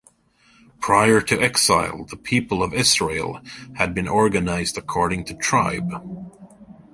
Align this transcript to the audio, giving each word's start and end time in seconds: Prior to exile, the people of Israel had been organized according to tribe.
Prior 0.79 1.21
to 1.21 1.39
exile, 1.39 2.05
the 2.05 2.17
people 2.17 2.63
of 2.63 2.73
Israel 2.73 3.39
had 3.75 3.93
been 3.93 4.07
organized 4.07 4.75
according 4.75 5.25
to 5.25 5.35
tribe. 5.35 5.91